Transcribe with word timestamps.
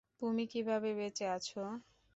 তুমি 0.21 0.43
কীভাবে 0.51 0.89
বেঁচে 0.99 1.25
আছ? 1.29 1.49